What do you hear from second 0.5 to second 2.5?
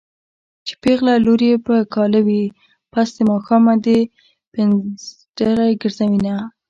چې پېغله لور يې په کاله وي